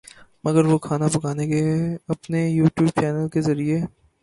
[0.43, 1.61] مگر وہ کھانا پکانے کے
[2.13, 3.79] اپنے یو ٹیوب چینل کے ذریعے